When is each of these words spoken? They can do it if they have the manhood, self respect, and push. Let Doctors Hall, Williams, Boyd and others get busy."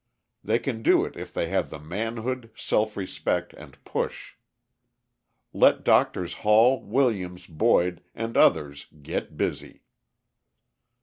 They 0.43 0.57
can 0.57 0.81
do 0.81 1.05
it 1.05 1.15
if 1.15 1.31
they 1.31 1.49
have 1.49 1.69
the 1.69 1.77
manhood, 1.77 2.49
self 2.55 2.97
respect, 2.97 3.53
and 3.53 3.77
push. 3.85 4.33
Let 5.53 5.83
Doctors 5.83 6.33
Hall, 6.41 6.83
Williams, 6.83 7.45
Boyd 7.45 8.01
and 8.15 8.35
others 8.35 8.87
get 9.03 9.37
busy." 9.37 9.83